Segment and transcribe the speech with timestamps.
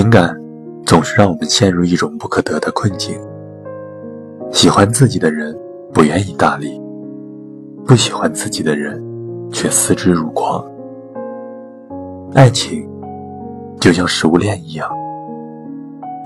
[0.00, 0.32] 情感
[0.86, 3.20] 总是让我们陷入一种不可得的困境。
[4.52, 5.52] 喜欢自己的人
[5.92, 6.80] 不愿意搭理，
[7.84, 9.02] 不喜欢自己的人
[9.50, 10.64] 却思之如狂。
[12.32, 12.88] 爱情
[13.80, 14.88] 就像食物链一样，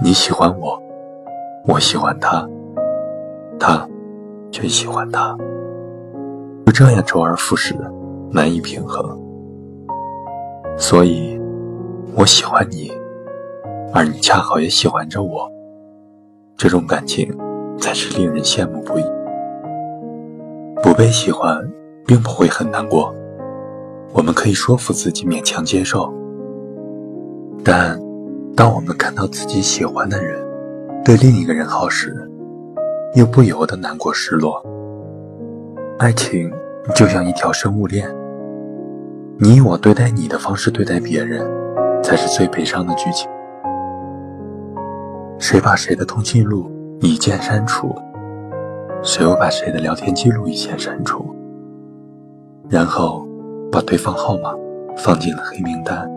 [0.04, 0.78] 你喜欢我，
[1.66, 2.46] 我喜欢他，
[3.58, 3.88] 他
[4.50, 5.34] 却喜欢他，
[6.66, 7.74] 就这样周而复始，
[8.30, 9.18] 难以平衡。
[10.76, 11.40] 所以，
[12.14, 12.92] 我喜欢你，
[13.92, 15.50] 而你恰好也喜欢着我，
[16.56, 17.30] 这种感情
[17.78, 19.04] 才是令人羡慕不已。
[20.82, 21.62] 不被喜欢，
[22.06, 23.14] 并不会很难过，
[24.12, 26.12] 我们可以说服自己勉强接受。
[27.62, 28.00] 但，
[28.56, 30.42] 当我们看到自己喜欢的人
[31.04, 32.28] 对另一个人好时，
[33.14, 34.64] 又不由得难过失落。
[35.98, 36.50] 爱情
[36.94, 38.08] 就像一条生物链。
[39.38, 41.46] 你以我对待你的方式对待别人，
[42.02, 43.28] 才是最悲伤的剧情。
[45.42, 47.92] 谁把谁的通讯录一键删除，
[49.02, 51.34] 谁又把谁的聊天记录一键删除，
[52.70, 53.26] 然后
[53.68, 54.54] 把对方号码
[54.96, 56.08] 放进了黑名单。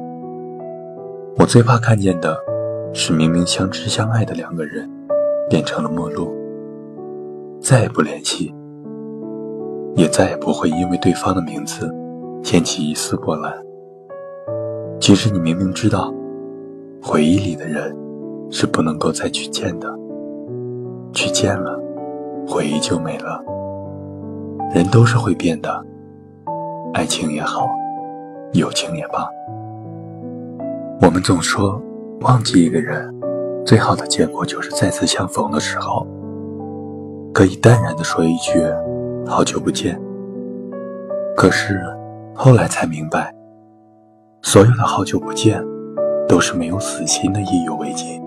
[1.38, 2.38] 我最怕看见的
[2.94, 4.88] 是明明相知相爱的两个人，
[5.50, 6.32] 变成了陌路，
[7.60, 8.54] 再也不联系，
[9.96, 11.92] 也再也不会因为对方的名字。
[12.44, 13.52] 掀起一丝波澜。
[15.00, 16.14] 其实你明明知道，
[17.02, 17.92] 回忆里的人
[18.50, 19.88] 是不能够再去见的，
[21.14, 21.80] 去见了，
[22.48, 23.44] 回忆就没了。
[24.74, 25.84] 人都是会变的，
[26.94, 27.68] 爱情也好，
[28.54, 29.28] 友情也罢。
[31.02, 31.82] 我们总说
[32.22, 33.14] 忘记一个人，
[33.66, 36.06] 最好的结果就是再次相逢的时候，
[37.34, 38.62] 可以淡然的说一句
[39.26, 40.00] “好久不见”。
[41.36, 41.80] 可是。
[42.38, 43.34] 后来才明白，
[44.42, 45.64] 所有的好久不见，
[46.28, 48.22] 都是没有死心的意犹未尽。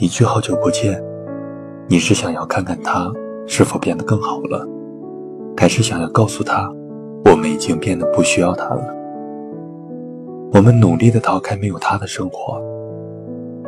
[0.00, 0.98] 一句好久不见，
[1.86, 3.12] 你是想要看看他
[3.46, 4.66] 是否变得更好了，
[5.54, 6.72] 还是想要告诉他，
[7.26, 8.82] 我们已经变得不需要他了？
[10.54, 12.58] 我们努力的逃开没有他的生活，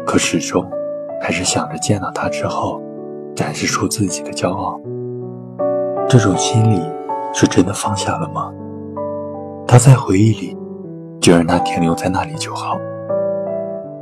[0.06, 0.66] 可始终
[1.21, 2.81] 还是想着见到他之后，
[3.37, 4.81] 展示出自己的骄傲。
[6.09, 6.81] 这种心理
[7.34, 8.50] 是真的放下了吗？
[9.69, 10.56] 他在回忆里，
[11.21, 12.78] 就让他停留在那里就好。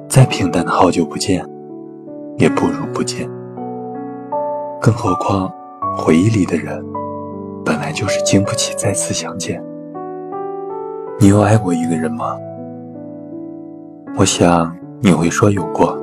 [0.08, 1.44] 再平淡的好久不见，
[2.40, 3.28] 也不如不见。
[4.80, 5.52] 更何况，
[5.94, 6.82] 回忆里的人，
[7.62, 9.62] 本来就是经不起再次相见。
[11.18, 12.38] 你有爱过一个人吗？
[14.16, 15.94] 我想你会说有过。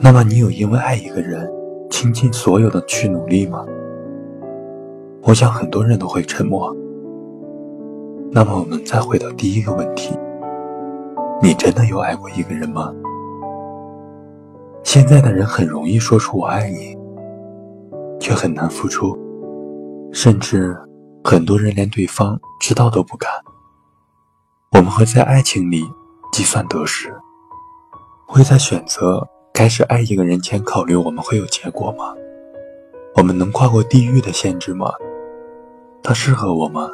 [0.00, 1.48] 那么，你有因为爱一个人，
[1.88, 3.64] 倾尽所有的去努力吗？
[5.22, 6.74] 我想很多人都会沉默。
[8.32, 10.18] 那么，我们再回到第一个问题：
[11.40, 12.92] 你真的有爱过一个人吗？
[14.92, 16.98] 现在的人很容易说出“我爱你”，
[18.18, 19.16] 却很难付出，
[20.12, 20.76] 甚至
[21.22, 23.30] 很多人连对方知道都不敢。
[24.72, 25.84] 我们会在爱情里
[26.32, 27.14] 计算得失，
[28.26, 29.24] 会在选择
[29.54, 32.12] 开始爱一个人前考虑我们会有结果吗？
[33.14, 34.92] 我们能跨过地域的限制吗？
[36.02, 36.90] 他适合我吗？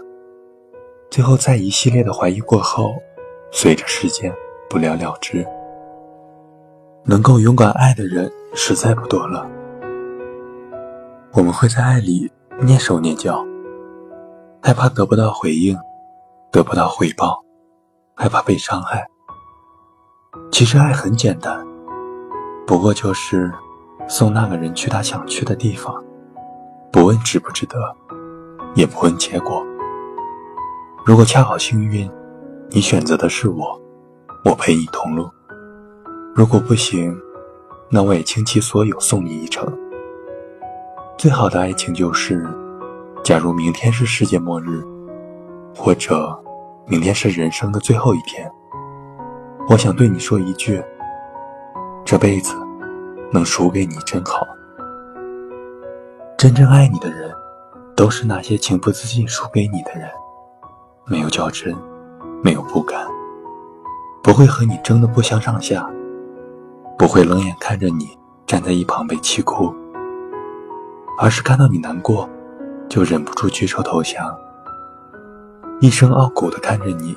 [1.11, 2.93] 最后，在一系列的怀疑过后，
[3.51, 4.31] 随着时间
[4.69, 5.47] 不了了之。
[7.09, 9.47] 能够勇敢爱的人实在不多了。
[11.33, 12.29] 我们会在爱里
[12.63, 13.47] 蹑手蹑脚，
[14.61, 15.79] 害怕得不到回应，
[16.51, 17.45] 得不到回报，
[18.17, 19.07] 害怕被伤害。
[20.51, 21.65] 其实爱很简单，
[22.67, 23.53] 不过就是
[24.09, 26.03] 送那个人去他想去的地方，
[26.91, 27.79] 不问值不值得，
[28.75, 29.65] 也不问结果。
[31.05, 32.11] 如果恰好幸运，
[32.71, 33.81] 你选择的是我，
[34.45, 35.29] 我陪你同路；
[36.37, 37.19] 如果不行，
[37.89, 39.67] 那我也倾其所有送你一程。
[41.17, 42.47] 最好的爱情就是，
[43.25, 44.85] 假如明天是世界末日，
[45.75, 46.39] 或者
[46.87, 48.53] 明天是人生的最后一天，
[49.71, 50.85] 我想对你说一句：
[52.05, 52.55] 这辈子
[53.33, 54.47] 能输给你真好。
[56.37, 57.33] 真正爱你的人，
[57.97, 60.07] 都是那些情不自禁输给你的人。
[61.07, 61.75] 没有较真，
[62.43, 63.09] 没有不甘，
[64.23, 65.89] 不会和你争得不相上下，
[67.07, 68.19] 不会冷眼看着你
[68.49, 69.73] 站在一旁被气哭，
[71.21, 72.29] 而是看到你难过，
[72.89, 74.37] 就忍不住举手投降，
[75.81, 77.15] 一生傲骨的看着你，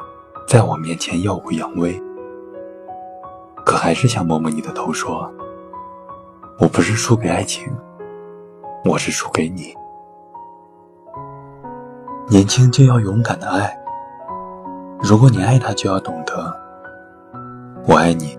[0.48, 2.00] 在我面前耀武扬威，
[3.66, 5.28] 可还是想摸摸你的头说
[6.62, 7.68] ：“我不是输给爱情，
[8.86, 9.74] 我是输给你。”
[12.30, 13.76] 年轻就要勇敢的爱。
[15.02, 16.56] 如果你爱他，就要懂得，
[17.88, 18.38] 我爱你，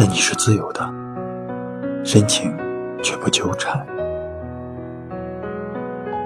[0.00, 0.88] 但你是自由的，
[2.04, 2.56] 深情
[3.02, 3.84] 却不纠缠。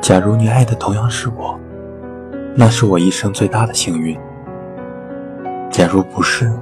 [0.03, 1.59] 假如你爱的同样是我，
[2.55, 4.15] 那是我一生最大的幸运。
[5.71, 6.53] 假如不是，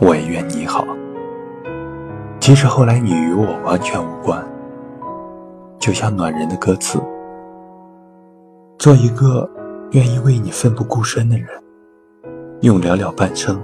[0.00, 0.86] 我也愿你好。
[2.40, 4.42] 即使后来你与我完全无关，
[5.78, 6.98] 就像暖人的歌词，
[8.78, 9.46] 做一个
[9.90, 11.48] 愿意为你奋不顾身的人，
[12.62, 13.60] 用寥寥半生。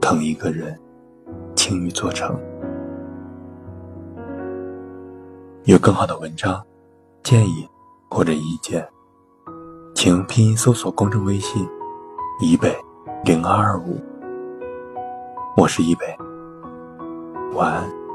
[0.00, 0.78] 疼一个人，
[1.66, 2.32] 轻易做成。
[5.64, 6.64] 有更好的文章、
[7.24, 7.68] 建议
[8.08, 8.88] 或者意见，
[9.92, 11.68] 请拼音搜索公众微信
[12.40, 12.72] “以北
[13.24, 14.00] 零二二五”。
[15.58, 16.06] 我是一北，
[17.56, 18.05] 晚安。